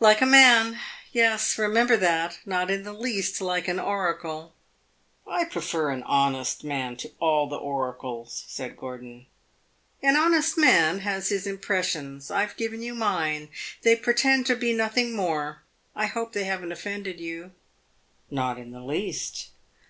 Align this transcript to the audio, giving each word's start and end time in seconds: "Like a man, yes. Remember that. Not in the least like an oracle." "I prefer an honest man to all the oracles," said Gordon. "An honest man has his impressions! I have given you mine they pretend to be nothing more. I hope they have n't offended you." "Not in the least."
"Like 0.00 0.22
a 0.22 0.26
man, 0.26 0.80
yes. 1.12 1.58
Remember 1.58 1.94
that. 1.98 2.38
Not 2.46 2.70
in 2.70 2.84
the 2.84 2.92
least 2.94 3.38
like 3.42 3.68
an 3.68 3.78
oracle." 3.78 4.54
"I 5.26 5.44
prefer 5.44 5.90
an 5.90 6.02
honest 6.04 6.64
man 6.64 6.96
to 6.96 7.10
all 7.20 7.50
the 7.50 7.58
oracles," 7.58 8.44
said 8.48 8.78
Gordon. 8.78 9.26
"An 10.02 10.16
honest 10.16 10.56
man 10.56 11.00
has 11.00 11.28
his 11.28 11.46
impressions! 11.46 12.30
I 12.30 12.40
have 12.40 12.56
given 12.56 12.80
you 12.82 12.94
mine 12.94 13.50
they 13.82 13.94
pretend 13.94 14.46
to 14.46 14.56
be 14.56 14.72
nothing 14.72 15.14
more. 15.14 15.60
I 15.94 16.06
hope 16.06 16.32
they 16.32 16.44
have 16.44 16.64
n't 16.64 16.72
offended 16.72 17.20
you." 17.20 17.52
"Not 18.30 18.56
in 18.56 18.70
the 18.70 18.80
least." 18.80 19.50